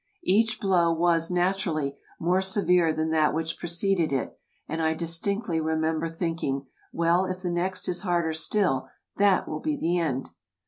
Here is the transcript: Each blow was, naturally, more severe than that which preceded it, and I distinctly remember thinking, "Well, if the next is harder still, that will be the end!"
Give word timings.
Each 0.25 0.59
blow 0.59 0.91
was, 0.91 1.29
naturally, 1.29 1.95
more 2.19 2.41
severe 2.41 2.91
than 2.91 3.11
that 3.11 3.35
which 3.35 3.59
preceded 3.59 4.11
it, 4.11 4.35
and 4.67 4.81
I 4.81 4.95
distinctly 4.95 5.61
remember 5.61 6.07
thinking, 6.09 6.65
"Well, 6.91 7.25
if 7.25 7.43
the 7.43 7.51
next 7.51 7.87
is 7.87 8.01
harder 8.01 8.33
still, 8.33 8.87
that 9.17 9.47
will 9.47 9.59
be 9.59 9.77
the 9.77 9.99
end!" 9.99 10.31